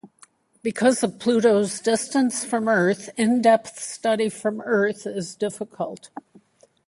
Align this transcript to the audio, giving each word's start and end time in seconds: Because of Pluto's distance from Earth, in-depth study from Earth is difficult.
Because 0.63 1.03
of 1.03 1.19
Pluto's 1.19 1.79
distance 1.79 2.43
from 2.43 2.67
Earth, 2.67 3.11
in-depth 3.17 3.79
study 3.79 4.29
from 4.29 4.59
Earth 4.61 5.05
is 5.05 5.35
difficult. 5.35 6.09